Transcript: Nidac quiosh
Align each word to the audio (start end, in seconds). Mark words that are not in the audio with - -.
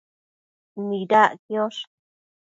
Nidac 0.87 1.31
quiosh 1.45 1.81